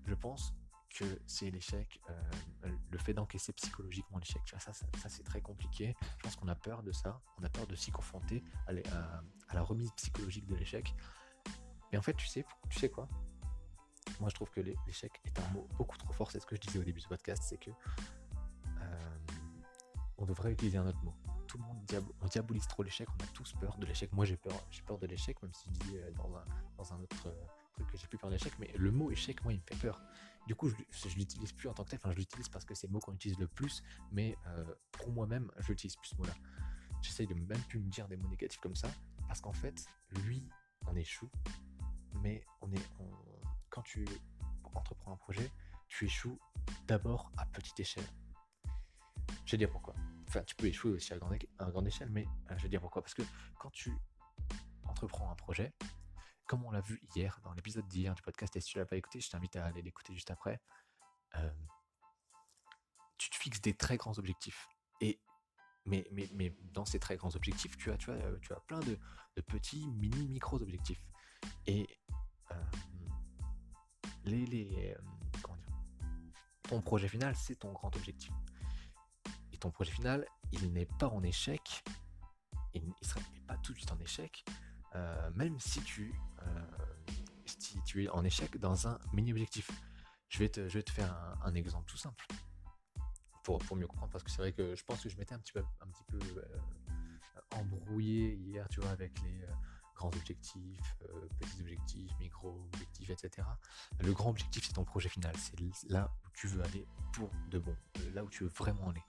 je 0.06 0.14
pense 0.14 0.54
que 0.90 1.04
c'est 1.26 1.50
l'échec, 1.50 2.00
le 2.90 2.98
fait 2.98 3.14
d'encaisser 3.14 3.52
psychologiquement 3.52 4.18
l'échec. 4.18 4.42
Ça, 4.58 4.72
c'est 5.08 5.22
très 5.22 5.40
compliqué. 5.40 5.94
Je 6.18 6.22
pense 6.24 6.36
qu'on 6.36 6.48
a 6.48 6.54
peur 6.54 6.82
de 6.82 6.92
ça. 6.92 7.20
On 7.38 7.44
a 7.44 7.48
peur 7.48 7.66
de 7.66 7.74
s'y 7.76 7.90
confronter 7.90 8.42
à, 8.66 8.72
la 9.54 9.62
remise 9.62 9.92
psychologique 9.92 10.46
de 10.46 10.56
l'échec. 10.56 10.94
Mais 11.92 11.98
en 11.98 12.02
fait, 12.02 12.14
tu 12.14 12.26
sais, 12.26 12.44
quoi? 12.88 13.08
Moi, 14.18 14.28
je 14.28 14.34
trouve 14.34 14.50
que 14.50 14.60
l'échec 14.60 15.12
est 15.24 15.38
un 15.38 15.48
mot 15.50 15.68
beaucoup 15.76 15.96
trop 15.96 16.12
fort. 16.12 16.30
C'est 16.30 16.40
ce 16.40 16.46
que 16.46 16.56
je 16.56 16.60
disais 16.60 16.78
au 16.78 16.84
début 16.84 17.00
du 17.00 17.08
podcast, 17.08 17.42
c'est 17.46 17.58
que 17.58 17.70
euh, 17.70 19.26
on 20.18 20.24
devrait 20.24 20.52
utiliser 20.52 20.78
un 20.78 20.86
autre 20.86 21.02
mot. 21.02 21.14
Tout 21.50 21.58
le 21.58 21.64
monde 21.64 21.84
diabolise 22.30 22.68
trop 22.68 22.84
l'échec. 22.84 23.08
On 23.10 23.24
a 23.24 23.26
tous 23.34 23.54
peur 23.54 23.76
de 23.76 23.84
l'échec. 23.84 24.12
Moi, 24.12 24.24
j'ai 24.24 24.36
peur, 24.36 24.54
j'ai 24.70 24.82
peur 24.82 24.98
de 24.98 25.06
l'échec, 25.08 25.42
même 25.42 25.52
si 25.52 25.68
je 25.68 25.78
dis 25.80 25.96
euh, 25.96 26.12
dans 26.12 26.92
un, 26.92 27.00
autre 27.00 27.26
euh, 27.26 27.44
truc 27.72 27.88
que 27.88 27.96
j'ai 27.96 28.06
plus 28.06 28.18
peur 28.18 28.30
de 28.30 28.36
l'échec. 28.36 28.52
Mais 28.60 28.70
le 28.76 28.92
mot 28.92 29.10
échec, 29.10 29.42
moi, 29.42 29.52
il 29.52 29.56
me 29.56 29.62
fait 29.66 29.74
peur. 29.74 30.00
Du 30.46 30.54
coup, 30.54 30.68
je, 30.68 30.76
je 31.08 31.16
l'utilise 31.16 31.52
plus 31.52 31.68
en 31.68 31.74
tant 31.74 31.82
que 31.82 31.90
tel. 31.90 31.98
Enfin, 32.00 32.12
je 32.12 32.18
l'utilise 32.18 32.48
parce 32.48 32.64
que 32.64 32.76
c'est 32.76 32.86
le 32.86 32.92
mot 32.92 33.00
qu'on 33.00 33.14
utilise 33.14 33.38
le 33.40 33.48
plus. 33.48 33.82
Mais 34.12 34.38
pour 34.92 35.10
moi-même, 35.10 35.50
je 35.58 35.72
n'utilise 35.72 35.96
plus 35.96 36.10
ce 36.10 36.16
mot-là. 36.18 36.34
J'essaye 37.02 37.26
de 37.26 37.34
même 37.34 37.62
plus 37.68 37.80
me 37.80 37.90
dire 37.90 38.06
des 38.06 38.16
mots 38.16 38.28
négatifs 38.28 38.60
comme 38.60 38.76
ça. 38.76 38.88
Parce 39.26 39.40
qu'en 39.40 39.52
fait, 39.52 39.84
lui, 40.24 40.48
on 40.86 40.94
échoue 40.94 41.30
mais 42.22 42.44
on 42.60 42.72
est, 42.72 42.88
quand 43.68 43.82
tu 43.82 44.04
entreprends 44.74 45.12
un 45.12 45.16
projet, 45.16 45.50
tu 45.88 46.04
échoues 46.04 46.38
d'abord 46.86 47.30
à 47.36 47.46
petite 47.46 47.78
échelle. 47.80 48.06
Je 49.44 49.52
vais 49.52 49.58
dire 49.58 49.70
pourquoi. 49.70 49.94
Enfin, 50.30 50.44
tu 50.44 50.54
peux 50.54 50.66
échouer 50.66 50.92
aussi 50.92 51.12
à 51.12 51.18
grande, 51.18 51.36
grande 51.58 51.88
échelle, 51.88 52.08
mais 52.08 52.24
euh, 52.52 52.54
je 52.56 52.62
vais 52.62 52.68
dire 52.68 52.80
pourquoi. 52.80 53.02
Parce 53.02 53.14
que 53.14 53.22
quand 53.58 53.70
tu 53.70 53.92
entreprends 54.84 55.28
un 55.28 55.34
projet, 55.34 55.74
comme 56.46 56.64
on 56.64 56.70
l'a 56.70 56.80
vu 56.82 57.00
hier 57.16 57.40
dans 57.42 57.52
l'épisode 57.52 57.84
d'hier 57.88 58.14
du 58.14 58.22
podcast, 58.22 58.54
et 58.54 58.60
si 58.60 58.70
tu 58.70 58.78
l'as 58.78 58.86
pas 58.86 58.94
écouté, 58.94 59.20
je 59.20 59.28
t'invite 59.28 59.56
à 59.56 59.64
aller 59.64 59.82
l'écouter 59.82 60.14
juste 60.14 60.30
après. 60.30 60.60
Euh, 61.34 61.50
tu 63.18 63.28
te 63.28 63.34
fixes 63.34 63.60
des 63.60 63.74
très 63.74 63.96
grands 63.96 64.16
objectifs. 64.20 64.68
Et 65.00 65.20
mais, 65.84 66.06
mais, 66.12 66.30
mais 66.32 66.56
dans 66.62 66.84
ces 66.84 67.00
très 67.00 67.16
grands 67.16 67.34
objectifs, 67.34 67.76
tu 67.76 67.90
as, 67.90 67.96
tu 67.96 68.12
as, 68.12 68.14
euh, 68.14 68.38
tu 68.40 68.52
as 68.52 68.60
plein 68.60 68.78
de, 68.78 68.96
petits, 69.48 69.84
mini, 69.88 70.28
micros 70.28 70.62
objectifs. 70.62 71.04
Et 71.66 71.88
les, 74.24 74.46
les 74.46 74.96
comment 75.42 75.56
dire, 75.56 75.72
ton 76.62 76.80
projet 76.80 77.08
final, 77.08 77.34
c'est 77.34 77.56
ton 77.56 77.72
grand 77.72 77.96
objectif. 77.96 78.32
Ton 79.60 79.70
projet 79.70 79.92
final, 79.92 80.26
il 80.52 80.72
n'est 80.72 80.86
pas 80.86 81.08
en 81.08 81.22
échec, 81.22 81.84
il 82.74 82.86
ne 82.86 82.92
serait 83.02 83.20
pas 83.46 83.56
tout 83.58 83.72
de 83.72 83.78
suite 83.78 83.92
en 83.92 83.98
échec, 83.98 84.44
euh, 84.94 85.30
même 85.34 85.58
si 85.60 85.80
tu, 85.82 86.14
si 87.44 87.80
tu 87.84 88.04
es 88.04 88.08
en 88.08 88.24
échec 88.24 88.58
dans 88.58 88.88
un 88.88 88.98
mini-objectif. 89.12 89.70
Je 90.28 90.38
vais 90.38 90.48
te, 90.48 90.68
je 90.68 90.78
vais 90.78 90.82
te 90.82 90.92
faire 90.92 91.14
un, 91.42 91.54
exemple 91.54 91.90
tout 91.90 91.96
simple. 91.96 92.26
Pour, 93.42 93.58
pour, 93.58 93.76
mieux 93.76 93.86
comprendre, 93.86 94.12
parce 94.12 94.22
que 94.22 94.30
c'est 94.30 94.38
vrai 94.38 94.52
que 94.52 94.76
je 94.76 94.84
pense 94.84 95.02
que 95.02 95.08
je 95.08 95.16
m'étais 95.16 95.34
un 95.34 95.38
petit 95.38 95.52
peu, 95.52 95.62
un 95.80 95.88
petit 95.88 96.04
peu 96.04 96.18
embrouillé 97.56 98.34
hier, 98.34 98.68
tu 98.68 98.80
vois, 98.80 98.90
avec 98.90 99.20
les, 99.22 99.44
grands 100.00 100.16
objectifs, 100.16 100.96
euh, 101.10 101.28
petits 101.38 101.60
objectifs, 101.60 102.10
micro-objectifs, 102.18 103.10
etc. 103.10 103.46
Le 103.98 104.12
grand 104.12 104.30
objectif, 104.30 104.64
c'est 104.66 104.72
ton 104.72 104.84
projet 104.84 105.10
final. 105.10 105.34
C'est 105.36 105.60
là 105.90 106.10
où 106.24 106.28
tu 106.32 106.46
veux 106.46 106.62
aller 106.64 106.86
pour 107.12 107.30
de 107.50 107.58
bon, 107.58 107.76
euh, 107.98 108.10
là 108.14 108.24
où 108.24 108.30
tu 108.30 108.44
veux 108.44 108.50
vraiment 108.50 108.88
aller. 108.88 109.02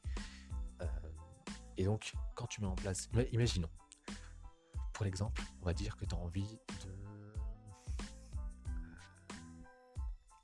Euh, 1.81 1.83
et 1.83 1.85
donc, 1.85 2.13
quand 2.35 2.47
tu 2.47 2.61
mets 2.61 2.67
en 2.67 2.75
place, 2.75 3.09
imaginons, 3.31 3.69
pour 4.93 5.05
l'exemple, 5.05 5.41
on 5.61 5.65
va 5.65 5.73
dire 5.73 5.97
que 5.97 6.05
tu 6.05 6.15
as 6.15 6.17
envie 6.17 6.59
de. 6.83 6.91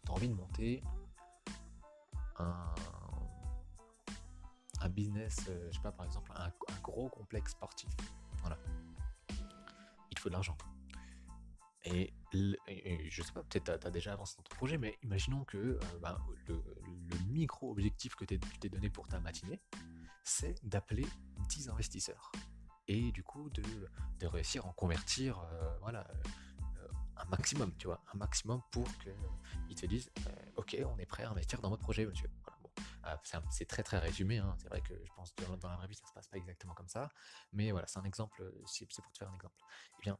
tu 0.06 0.12
as 0.12 0.12
envie 0.12 0.30
de 0.30 0.34
monter 0.34 0.84
un, 2.40 2.76
un 4.82 4.90
business, 4.90 5.42
je 5.48 5.76
sais 5.76 5.82
pas, 5.82 5.92
par 5.92 6.06
exemple, 6.06 6.32
un, 6.36 6.48
un 6.48 6.80
gros 6.82 7.10
complexe 7.10 7.52
sportif. 7.52 7.90
Voilà 8.42 8.58
de 10.30 10.34
l'argent. 10.34 10.58
Et, 11.86 12.14
je 12.34 13.22
sais 13.22 13.32
pas, 13.32 13.44
peut-être 13.44 13.80
tu 13.80 13.88
as, 13.88 13.92
déjà 13.92 14.14
avancé 14.14 14.36
dans 14.38 14.44
ton 14.44 14.56
projet, 14.56 14.78
mais 14.78 14.98
imaginons 15.04 15.46
que 15.46 15.58
euh, 15.58 15.80
ben, 16.02 16.18
le, 16.48 16.62
micro-objectif 17.30 18.16
que 18.16 18.26
tu 18.26 18.38
t'es 18.40 18.70
donné 18.70 18.90
pour 18.90 19.08
ta 19.08 19.20
matinée, 19.20 19.62
c'est 20.24 20.56
d'appeler 20.64 21.06
10 21.48 21.70
investisseurs. 21.70 22.32
Et 22.88 23.12
du 23.12 23.24
coup, 23.24 23.50
de, 23.50 23.64
de 24.20 24.28
réussir 24.28 24.66
à 24.66 24.70
en 24.70 24.74
convertir 24.74 25.40
euh, 25.40 25.78
voilà, 25.82 26.08
euh, 26.10 26.88
un 27.18 27.26
maximum, 27.26 27.76
tu 27.78 27.88
vois, 27.88 28.02
un 28.14 28.18
maximum 28.18 28.62
pour 28.72 28.88
qu'ils 29.00 29.76
te 29.76 29.86
disent 29.86 30.12
Ok, 30.56 30.78
on 30.86 30.98
est 30.98 31.06
prêt 31.06 31.24
à 31.24 31.30
investir 31.30 31.62
dans 31.62 31.70
votre 31.70 31.84
projet, 31.84 32.06
monsieur. 32.06 32.30
c'est 33.50 33.68
très 33.68 33.84
très 33.84 34.00
résumé, 34.00 34.38
hein. 34.38 34.56
c'est 34.60 34.70
vrai 34.70 34.82
que 34.82 34.94
je 34.94 35.12
pense 35.16 35.32
que 35.32 35.44
dans 35.58 35.70
la 35.70 35.76
vraie 35.78 35.88
vie 35.88 35.96
ça 35.96 36.06
se 36.06 36.14
passe 36.14 36.28
pas 36.28 36.38
exactement 36.38 36.74
comme 36.74 36.88
ça, 36.88 37.10
mais 37.54 37.72
voilà, 37.72 37.88
c'est 37.88 38.00
un 38.00 38.04
exemple, 38.04 38.54
c'est 38.66 38.86
pour 39.02 39.12
te 39.12 39.18
faire 39.18 39.30
un 39.30 39.36
exemple. 39.36 39.56
Eh 40.00 40.02
bien, 40.02 40.18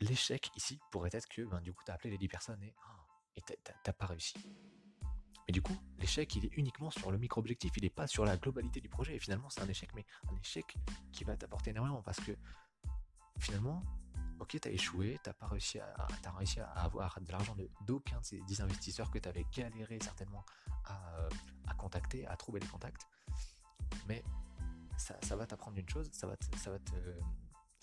l'échec 0.00 0.50
ici 0.56 0.80
pourrait 0.90 1.10
être 1.12 1.28
que 1.28 1.42
ben, 1.42 1.60
du 1.60 1.72
coup, 1.72 1.82
tu 1.84 1.90
as 1.90 1.94
appelé 1.94 2.10
les 2.10 2.18
10 2.18 2.28
personnes 2.28 2.62
et 2.62 2.74
tu 3.42 3.54
n'as 3.86 3.92
pas 3.92 4.06
réussi. 4.06 4.34
Mais 5.46 5.52
du 5.52 5.60
coup, 5.60 5.76
l'échec, 5.98 6.34
il 6.36 6.46
est 6.46 6.56
uniquement 6.56 6.90
sur 6.90 7.10
le 7.10 7.18
micro-objectif, 7.18 7.72
il 7.76 7.82
n'est 7.82 7.90
pas 7.90 8.06
sur 8.06 8.24
la 8.24 8.36
globalité 8.36 8.80
du 8.80 8.88
projet. 8.88 9.16
Et 9.16 9.18
finalement, 9.18 9.50
c'est 9.50 9.60
un 9.60 9.68
échec, 9.68 9.90
mais 9.94 10.04
un 10.30 10.36
échec 10.36 10.76
qui 11.12 11.24
va 11.24 11.36
t'apporter 11.36 11.70
énormément 11.70 12.02
parce 12.02 12.20
que 12.20 12.32
finalement, 13.38 13.82
ok, 14.40 14.58
tu 14.60 14.68
as 14.68 14.70
échoué, 14.70 15.18
tu 15.22 15.30
pas 15.32 15.46
réussi 15.46 15.78
à, 15.78 16.06
réussi 16.36 16.60
à 16.60 16.66
avoir 16.70 17.20
de 17.20 17.30
l'argent 17.30 17.56
d'aucun 17.82 18.20
de, 18.20 18.24
ces 18.24 18.40
10 18.40 18.62
investisseurs 18.62 19.10
que 19.10 19.18
tu 19.18 19.28
avais 19.28 19.46
galéré 19.52 19.98
certainement 20.00 20.44
à, 20.84 21.74
contacter, 21.76 22.26
à 22.26 22.36
trouver 22.36 22.60
les 22.60 22.66
contacts. 22.66 23.06
Mais 24.08 24.22
ça, 24.96 25.36
va 25.36 25.46
t'apprendre 25.46 25.78
une 25.78 25.88
chose, 25.88 26.08
ça 26.12 26.26
va 26.26 26.36
ça 26.56 26.70
va 26.70 26.78
te, 26.78 26.94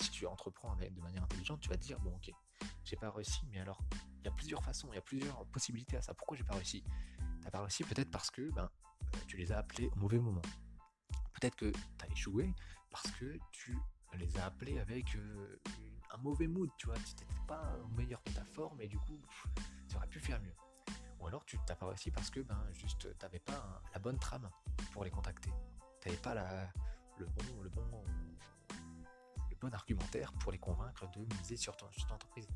si 0.01 0.10
tu 0.12 0.25
entreprends 0.25 0.75
de 0.75 1.01
manière 1.01 1.24
intelligente, 1.24 1.60
tu 1.62 1.70
vas 1.70 1.77
te 1.77 1.84
dire 1.84 2.00
bon 2.00 2.15
ok, 2.15 2.32
j'ai 2.84 2.96
pas 2.96 3.12
réussi, 3.12 3.41
mais 3.51 3.60
alors 3.60 3.82
il 4.20 4.25
y 4.25 4.27
a 4.27 4.32
plusieurs 4.32 4.63
façons, 4.63 4.88
il 4.91 4.96
y 4.96 5.00
a 5.00 5.01
plusieurs 5.01 5.46
possibilités 5.48 5.98
à 5.98 6.01
ça. 6.01 6.13
Pourquoi 6.13 6.38
j'ai 6.38 6.44
pas 6.44 6.56
réussi? 6.56 6.84
T'as 7.44 7.52
pas 7.52 7.62
réussi 7.62 7.84
peut-être 7.84 8.12
parce 8.12 8.30
que 8.30 8.50
ben, 8.52 8.70
euh, 9.16 9.18
tu 9.28 9.38
les 9.38 9.52
as 9.52 9.60
appelés 9.60 9.90
au 9.96 10.00
mauvais 10.00 10.20
moment. 10.20 10.42
Peut-être 11.34 11.56
que 11.56 11.72
tu 11.72 12.06
as 12.06 12.12
échoué 12.12 12.54
parce 12.90 13.10
que 13.12 13.38
tu 13.52 13.78
les 14.14 14.38
as 14.38 14.46
appelés 14.46 14.80
avec 14.80 15.16
euh, 15.16 15.60
un 16.12 16.18
mauvais 16.18 16.48
mood, 16.48 16.70
tu 16.78 16.88
vois, 16.88 16.96
tu 16.96 17.12
n'étais 17.12 17.26
pas 17.48 17.78
au 17.84 17.88
meilleur 17.96 18.22
de 18.26 18.32
ta 18.32 18.44
forme 18.46 18.82
et 18.82 18.88
du 18.88 18.98
coup 19.00 19.20
tu 19.88 19.96
aurais 19.96 20.08
pu 20.08 20.20
faire 20.20 20.42
mieux. 20.42 20.56
Ou 21.20 21.28
alors 21.28 21.46
tu 21.46 21.58
t'as 21.66 21.76
pas 21.76 21.88
réussi 21.88 22.12
parce 22.12 22.30
que 22.30 22.40
ben 22.42 22.62
juste 22.74 23.18
t'avais 23.18 23.40
pas 23.40 23.82
la 23.94 24.00
bonne 24.00 24.20
trame 24.20 24.50
pour 24.92 25.04
les 25.04 25.12
contacter. 25.12 25.52
T'avais 26.02 26.18
pas 26.18 26.34
la, 26.34 26.72
le 27.18 27.26
bon, 27.28 27.62
le 27.62 27.70
bon 27.70 28.04
bon 29.62 29.74
argumentaire 29.74 30.34
pour 30.34 30.51
les 30.51 30.58
convaincre 30.58 31.10
de 31.12 31.20
miser 31.38 31.56
sur 31.56 31.77
ton, 31.77 31.86
entreprise. 31.86 32.48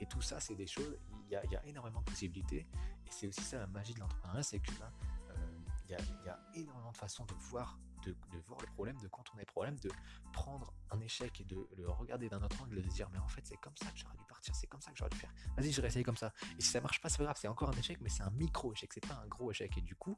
Et 0.00 0.06
tout 0.06 0.22
ça, 0.22 0.40
c'est 0.40 0.54
des 0.54 0.66
choses, 0.66 0.96
il 1.28 1.32
y, 1.32 1.56
a, 1.56 1.66
énormément 1.66 2.00
de 2.00 2.04
possibilités. 2.04 2.66
Et 3.06 3.10
c'est 3.10 3.26
aussi 3.26 3.42
ça 3.42 3.58
la 3.58 3.66
magie 3.66 3.94
de 3.94 4.00
l'entrepreneuriat, 4.00 4.42
c'est 4.42 4.60
que 4.60 4.70
ben, 4.78 4.92
euh, 5.30 5.58
il, 5.88 5.90
y 5.90 6.28
a, 6.28 6.38
énormément 6.54 6.92
de 6.92 6.96
façons 6.96 7.24
de 7.26 7.34
voir, 7.34 7.78
de, 8.04 8.14
voir 8.46 8.60
le 8.60 8.66
problème, 8.68 8.96
de 8.98 9.08
contourner 9.08 9.42
le 9.42 9.52
problème, 9.52 9.76
de 9.80 9.90
prendre 10.32 10.72
un 10.90 11.00
échec 11.00 11.40
et 11.40 11.44
de 11.44 11.68
le 11.76 11.90
regarder 11.90 12.28
d'un 12.28 12.42
autre 12.42 12.62
angle, 12.62 12.80
de 12.80 12.88
se 12.88 12.94
dire 12.94 13.10
mais 13.10 13.18
en 13.18 13.26
fait 13.26 13.44
c'est 13.44 13.56
comme 13.56 13.76
ça 13.76 13.90
que 13.90 13.98
j'aurais 13.98 14.16
dû 14.16 14.24
partir, 14.28 14.54
c'est 14.54 14.68
comme 14.68 14.80
ça 14.80 14.92
que 14.92 14.96
j'aurais 14.96 15.10
dû 15.10 15.18
faire. 15.18 15.32
Vas-y, 15.56 15.72
je 15.72 15.80
vais 15.80 15.88
essayer 15.88 16.04
comme 16.04 16.16
ça. 16.16 16.32
Et 16.56 16.62
si 16.62 16.68
ça 16.68 16.80
marche 16.80 17.00
pas, 17.00 17.08
c'est 17.08 17.18
pas 17.18 17.24
grave, 17.24 17.36
c'est 17.40 17.48
encore 17.48 17.70
un 17.70 17.78
échec, 17.78 17.98
mais 18.00 18.08
c'est 18.08 18.22
un 18.22 18.30
micro 18.30 18.72
échec, 18.72 18.92
c'est 18.92 19.06
pas 19.06 19.20
un 19.22 19.26
gros 19.26 19.50
échec. 19.50 19.76
Et 19.76 19.82
du 19.82 19.96
coup, 19.96 20.16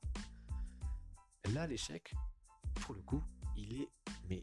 là 1.53 1.67
l'échec, 1.67 2.15
pour 2.83 2.95
le 2.95 3.01
coup, 3.01 3.23
il 3.57 3.81
est 3.81 3.89
mais 4.29 4.43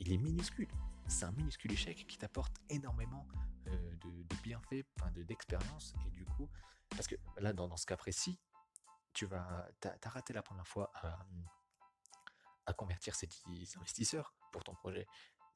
il 0.00 0.12
est 0.12 0.18
minuscule 0.18 0.68
c'est 1.10 1.24
un 1.24 1.32
minuscule 1.32 1.72
échec 1.72 2.06
qui 2.06 2.16
t'apporte 2.18 2.56
énormément 2.68 3.26
euh, 3.66 3.96
de, 3.96 4.36
bienfaits, 4.42 4.86
d'expérience. 5.16 5.94
et 6.06 6.10
du 6.10 6.24
coup, 6.24 6.48
parce 6.90 7.06
que 7.06 7.16
là, 7.38 7.52
dans, 7.52 7.76
ce 7.76 7.86
cas 7.86 7.96
précis, 7.96 8.38
tu 9.12 9.26
vas, 9.26 9.68
as, 9.84 10.08
raté 10.08 10.32
la 10.32 10.42
première 10.42 10.66
fois 10.66 10.90
à 12.66 12.72
convertir 12.72 13.14
ces 13.14 13.28
investisseurs 13.76 14.34
pour 14.52 14.64
ton 14.64 14.74
projet. 14.74 15.06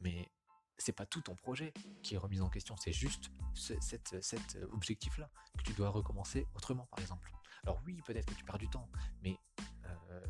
Mais 0.00 0.30
c'est 0.76 0.92
pas 0.92 1.06
tout 1.06 1.20
ton 1.20 1.36
projet 1.36 1.72
qui 2.02 2.14
est 2.14 2.18
remis 2.18 2.40
en 2.40 2.50
question, 2.50 2.76
c'est 2.76 2.92
juste 2.92 3.30
cet, 3.54 4.58
objectif-là 4.72 5.30
que 5.56 5.62
tu 5.62 5.72
dois 5.72 5.90
recommencer 5.90 6.46
autrement, 6.54 6.86
par 6.86 6.98
exemple. 6.98 7.30
Alors 7.62 7.80
oui, 7.86 8.02
peut-être 8.04 8.26
que 8.26 8.34
tu 8.34 8.44
perds 8.44 8.58
du 8.58 8.68
temps, 8.68 8.88
mais 9.22 9.38
euh, 9.86 10.26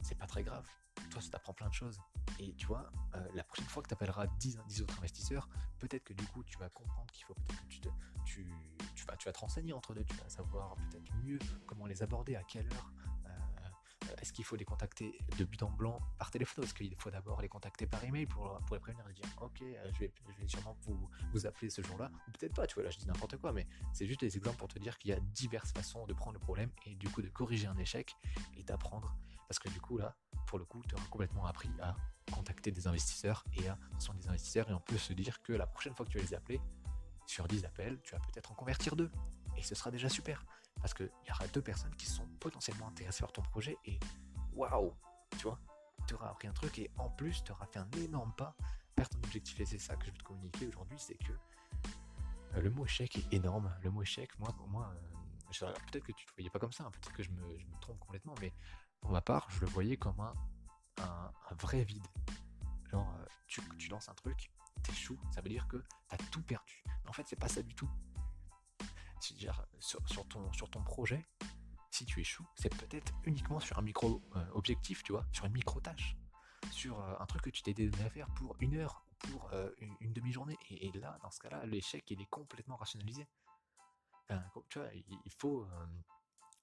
c'est 0.00 0.16
pas 0.16 0.26
très 0.26 0.42
grave. 0.42 0.66
Toi, 1.12 1.20
ça 1.20 1.30
t'apprend 1.30 1.52
plein 1.52 1.68
de 1.68 1.74
choses. 1.74 2.00
Et 2.38 2.54
tu 2.54 2.66
vois, 2.66 2.90
euh, 3.14 3.28
la 3.34 3.44
prochaine 3.44 3.66
fois 3.66 3.82
que 3.82 3.88
tu 3.88 3.94
appelleras 3.94 4.26
10, 4.38 4.58
10 4.66 4.82
autres 4.82 4.98
investisseurs, 4.98 5.48
peut-être 5.78 6.04
que 6.04 6.14
du 6.14 6.26
coup, 6.26 6.42
tu 6.44 6.58
vas 6.58 6.68
comprendre 6.70 7.10
qu'il 7.12 7.24
faut 7.24 7.34
peut-être 7.34 7.62
que 7.62 7.68
tu, 7.68 7.80
te, 7.80 7.88
tu, 8.24 8.46
tu, 8.94 9.04
vas, 9.04 9.16
tu 9.16 9.26
vas 9.26 9.32
te 9.32 9.38
renseigner 9.38 9.72
entre 9.72 9.94
deux, 9.94 10.04
tu 10.04 10.16
vas 10.16 10.28
savoir 10.28 10.74
peut-être 10.76 11.14
mieux 11.22 11.38
comment 11.66 11.86
les 11.86 12.02
aborder, 12.02 12.34
à 12.36 12.42
quelle 12.42 12.66
heure, 12.72 12.92
est-ce 14.20 14.32
qu'il 14.32 14.44
faut 14.44 14.56
les 14.56 14.64
contacter 14.64 15.18
de 15.38 15.44
but 15.44 15.62
en 15.62 15.70
blanc 15.70 15.98
par 16.18 16.30
téléphone 16.30 16.64
Est-ce 16.64 16.74
qu'il 16.74 16.94
faut 16.96 17.10
d'abord 17.10 17.40
les 17.40 17.48
contacter 17.48 17.86
par 17.86 18.02
email 18.04 18.26
pour, 18.26 18.58
pour 18.66 18.76
les 18.76 18.80
prévenir 18.80 19.08
et 19.08 19.12
dire 19.12 19.24
ok, 19.40 19.62
euh, 19.62 19.90
je 19.92 19.98
vais, 19.98 20.12
je 20.30 20.40
vais 20.40 20.46
sûrement 20.48 20.76
vous, 20.82 21.08
vous 21.32 21.46
appeler 21.46 21.70
ce 21.70 21.82
jour-là 21.82 22.10
Ou 22.28 22.30
peut-être 22.32 22.54
pas, 22.54 22.66
tu 22.66 22.74
vois, 22.74 22.84
là 22.84 22.90
je 22.90 22.98
dis 22.98 23.06
n'importe 23.06 23.36
quoi, 23.38 23.52
mais 23.52 23.66
c'est 23.92 24.06
juste 24.06 24.20
des 24.20 24.36
exemples 24.36 24.58
pour 24.58 24.68
te 24.68 24.78
dire 24.78 24.98
qu'il 24.98 25.10
y 25.10 25.14
a 25.14 25.20
diverses 25.20 25.72
façons 25.72 26.06
de 26.06 26.14
prendre 26.14 26.34
le 26.34 26.40
problème 26.40 26.70
et 26.86 26.94
du 26.94 27.08
coup 27.08 27.22
de 27.22 27.28
corriger 27.28 27.66
un 27.66 27.76
échec 27.78 28.14
et 28.56 28.62
d'apprendre. 28.62 29.16
Parce 29.48 29.58
que 29.58 29.68
du 29.68 29.80
coup, 29.80 29.98
là, 29.98 30.16
le 30.58 30.64
coup, 30.64 30.82
tu 30.88 30.94
auras 30.94 31.06
complètement 31.06 31.46
appris 31.46 31.70
à 31.80 31.96
contacter 32.32 32.70
des 32.70 32.86
investisseurs 32.86 33.44
et 33.54 33.68
à 33.68 33.78
sont 33.98 34.14
des 34.14 34.28
investisseurs 34.28 34.70
et 34.70 34.74
on 34.74 34.80
peut 34.80 34.98
se 34.98 35.12
dire 35.12 35.42
que 35.42 35.52
la 35.52 35.66
prochaine 35.66 35.94
fois 35.94 36.06
que 36.06 36.10
tu 36.10 36.18
vas 36.18 36.24
les 36.24 36.34
appeler, 36.34 36.60
sur 37.26 37.48
10 37.48 37.64
appels, 37.64 38.00
tu 38.02 38.14
vas 38.14 38.20
peut-être 38.20 38.52
en 38.52 38.54
convertir 38.54 38.96
deux. 38.96 39.10
Et 39.56 39.62
ce 39.62 39.74
sera 39.74 39.90
déjà 39.90 40.08
super. 40.08 40.44
Parce 40.80 40.94
qu'il 40.94 41.10
y 41.28 41.30
aura 41.30 41.46
deux 41.48 41.62
personnes 41.62 41.94
qui 41.96 42.06
sont 42.06 42.26
potentiellement 42.40 42.88
intéressées 42.88 43.20
par 43.20 43.32
ton 43.32 43.42
projet 43.42 43.76
et 43.84 43.98
waouh, 44.54 44.92
tu 45.38 45.44
vois, 45.44 45.58
tu 46.06 46.14
auras 46.14 46.30
appris 46.30 46.48
un 46.48 46.52
truc 46.52 46.78
et 46.78 46.90
en 46.98 47.08
plus, 47.08 47.44
tu 47.44 47.52
auras 47.52 47.66
fait 47.66 47.78
un 47.78 47.90
énorme 47.98 48.32
pas 48.34 48.56
vers 48.96 49.08
ton 49.08 49.18
objectif. 49.18 49.60
Et 49.60 49.66
c'est 49.66 49.78
ça 49.78 49.96
que 49.96 50.06
je 50.06 50.10
veux 50.10 50.16
te 50.16 50.24
communiquer 50.24 50.66
aujourd'hui, 50.66 50.98
c'est 50.98 51.14
que 51.14 51.32
euh, 52.54 52.60
le 52.60 52.70
mot 52.70 52.84
échec 52.84 53.16
est 53.16 53.34
énorme. 53.34 53.72
Le 53.82 53.90
mot 53.90 54.02
échec, 54.02 54.36
moi, 54.38 54.52
pour 54.56 54.68
moi, 54.68 54.92
euh, 54.94 55.72
peut-être 55.90 56.04
que 56.04 56.12
tu 56.12 56.24
ne 56.24 56.30
le 56.30 56.34
voyais 56.34 56.50
pas 56.50 56.58
comme 56.58 56.72
ça, 56.72 56.84
hein, 56.84 56.90
peut-être 56.90 57.12
que 57.12 57.22
je 57.22 57.30
me, 57.30 57.80
trompe 57.80 57.98
complètement, 57.98 58.34
mais 58.40 58.52
pour 59.02 59.10
ma 59.10 59.20
part, 59.20 59.50
je 59.50 59.60
le 59.60 59.66
voyais 59.66 59.98
comme 59.98 60.20
un, 60.20 60.34
vrai 61.58 61.84
vide. 61.84 62.06
Genre, 62.90 63.06
euh, 63.20 63.24
tu, 63.46 63.60
tu 63.76 63.88
lances 63.90 64.08
un 64.08 64.14
truc, 64.14 64.50
t'échoues, 64.82 65.18
ça 65.30 65.42
veut 65.42 65.50
dire 65.50 65.68
que 65.68 65.76
tu 65.76 66.14
as 66.14 66.18
tout 66.30 66.42
perdu. 66.42 66.82
En 67.06 67.12
fait, 67.12 67.24
c'est 67.26 67.38
pas 67.38 67.48
ça 67.48 67.62
du 67.62 67.74
tout 67.74 67.90
sur, 69.80 70.00
sur, 70.06 70.26
ton, 70.28 70.52
sur 70.52 70.70
ton 70.70 70.82
projet, 70.82 71.26
si 71.90 72.04
tu 72.04 72.20
échoues, 72.20 72.46
c'est 72.54 72.74
peut-être 72.74 73.12
uniquement 73.24 73.60
sur 73.60 73.78
un 73.78 73.82
micro-objectif, 73.82 75.00
euh, 75.00 75.02
tu 75.04 75.12
vois, 75.12 75.26
sur 75.32 75.44
une 75.44 75.52
micro-tâche, 75.52 76.16
sur 76.70 77.00
euh, 77.00 77.14
un 77.18 77.26
truc 77.26 77.42
que 77.42 77.50
tu 77.50 77.62
t'es 77.62 77.74
donné 77.74 78.04
à 78.04 78.10
faire 78.10 78.28
pour 78.34 78.56
une 78.60 78.76
heure 78.76 79.04
ou 79.10 79.26
pour 79.26 79.50
une, 80.00 80.12
demi-journée. 80.12 80.58
Et, 80.70 80.90
là, 80.92 81.18
dans 81.22 81.30
ce 81.30 81.38
cas-là, 81.40 81.64
l'échec, 81.66 82.10
il 82.10 82.20
est 82.20 82.30
complètement 82.30 82.76
rationalisé. 82.76 83.28
tu 84.68 84.78
vois, 84.78 84.88
il, 84.94 85.32
faut, 85.38 85.66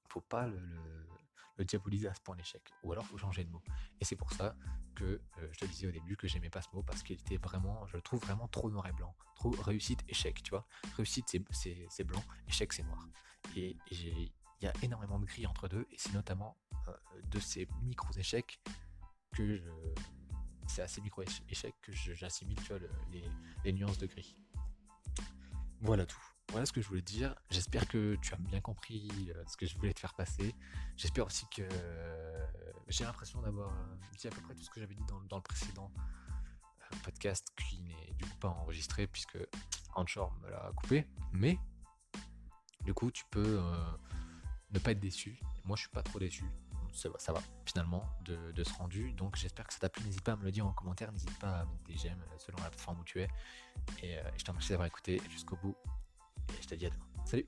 faut 0.09 0.21
pas 0.21 0.47
le, 0.47 1.65
diaboliser 1.65 2.07
à 2.07 2.13
ce 2.13 2.21
point 2.21 2.37
l'échec. 2.37 2.61
Ou 2.83 2.93
alors, 2.93 3.05
faut 3.05 3.17
changer 3.17 3.43
de 3.43 3.49
mot. 3.49 3.61
Et 3.99 4.05
c'est 4.05 4.15
pour 4.15 4.31
ça 4.31 4.55
que 4.95 5.03
euh, 5.03 5.49
je 5.51 5.59
te 5.59 5.65
disais 5.65 5.87
au 5.87 5.91
début 5.91 6.15
que 6.15 6.25
j'aimais 6.25 6.49
pas 6.49 6.61
ce 6.61 6.69
mot 6.73 6.83
parce 6.83 7.03
qu'il 7.03 7.19
était 7.19 7.35
vraiment, 7.35 7.85
je 7.87 7.97
le 7.97 8.01
trouve 8.01 8.21
vraiment 8.21 8.47
trop 8.47 8.69
noir 8.69 8.87
et 8.87 8.93
blanc. 8.93 9.13
Trop 9.35 9.51
réussite, 9.51 9.99
échec, 10.07 10.41
tu 10.41 10.51
vois. 10.51 10.65
Réussite, 10.95 11.25
c'est 11.27 12.03
blanc, 12.05 12.23
échec, 12.47 12.71
c'est 12.71 12.83
noir. 12.83 13.05
Et 13.57 13.75
il 13.91 14.31
y 14.61 14.67
a 14.67 14.73
énormément 14.81 15.19
de 15.19 15.25
gris 15.25 15.45
entre 15.47 15.67
deux. 15.67 15.85
Et 15.91 15.97
c'est 15.97 16.13
notamment 16.13 16.57
euh, 16.87 16.93
de 17.23 17.39
ces 17.39 17.67
micro-échecs 17.81 18.61
que 19.35 19.61
C'est 20.67 20.81
à 20.81 20.87
ces 20.87 21.01
micro-échecs 21.01 21.75
que 21.81 21.91
j'assimile, 21.91 22.57
tu 22.61 22.73
vois, 22.73 22.79
les 23.65 23.73
nuances 23.73 23.97
de 23.97 24.07
gris. 24.07 24.37
Voilà 25.81 26.05
tout. 26.05 26.21
Voilà 26.51 26.65
ce 26.65 26.73
que 26.73 26.81
je 26.81 26.87
voulais 26.87 27.01
dire. 27.01 27.35
J'espère 27.51 27.87
que 27.87 28.15
tu 28.15 28.33
as 28.33 28.37
bien 28.37 28.59
compris 28.59 29.07
euh, 29.29 29.43
ce 29.45 29.55
que 29.55 29.67
je 29.67 29.77
voulais 29.77 29.93
te 29.93 29.99
faire 29.99 30.15
passer. 30.15 30.55
J'espère 30.97 31.27
aussi 31.27 31.45
que 31.55 31.61
euh, 31.61 32.45
j'ai 32.87 33.03
l'impression 33.03 33.39
d'avoir 33.41 33.71
euh, 33.71 33.95
dit 34.17 34.27
à 34.27 34.31
peu 34.31 34.41
près 34.41 34.55
tout 34.55 34.63
ce 34.63 34.69
que 34.71 34.79
j'avais 34.79 34.95
dit 34.95 35.03
dans, 35.29 35.37
le 35.37 35.43
précédent 35.43 35.91
podcast 37.03 37.47
qui 37.55 37.83
n'est 37.83 38.13
du 38.17 38.25
coup 38.25 38.37
pas 38.39 38.47
enregistré 38.47 39.05
puisque 39.05 39.37
Anchor 39.93 40.33
me 40.41 40.49
l'a 40.49 40.71
coupé. 40.75 41.05
Mais 41.33 41.59
du 42.81 42.95
coup, 42.95 43.11
tu 43.11 43.25
peux 43.29 43.61
ne 44.71 44.79
pas 44.79 44.91
être 44.91 44.99
déçu. 44.99 45.39
Moi, 45.65 45.75
je 45.75 45.81
suis 45.81 45.91
pas 45.91 46.01
trop 46.01 46.17
déçu. 46.17 46.45
Ça 46.91 47.09
va, 47.09 47.19
ça 47.19 47.31
va 47.31 47.43
finalement 47.67 48.03
de, 48.21 48.63
ce 48.63 48.73
rendu. 48.73 49.13
Donc 49.13 49.35
j'espère 49.35 49.67
que 49.67 49.73
ça 49.73 49.81
t'a 49.81 49.89
plu. 49.89 50.03
N'hésite 50.03 50.23
pas 50.23 50.31
à 50.31 50.35
me 50.35 50.43
le 50.43 50.51
dire 50.51 50.65
en 50.65 50.73
commentaire. 50.73 51.11
N'hésite 51.11 51.37
pas 51.37 51.59
à 51.59 51.65
mettre 51.65 51.83
des 51.83 51.95
j'aime 51.95 52.23
selon 52.39 52.57
la 52.57 52.69
plateforme 52.69 53.01
où 53.01 53.03
tu 53.03 53.21
es. 53.21 53.27
Et 54.01 54.17
je 54.35 54.43
te 54.43 54.49
remercie 54.49 54.69
d'avoir 54.69 54.87
écouté 54.87 55.21
jusqu'au 55.29 55.57
bout. 55.57 55.75
Et 56.57 56.61
je 56.61 56.67
te 56.67 56.75
dis 56.75 56.85
à 56.85 56.89
demain. 56.89 57.25
Salut 57.25 57.45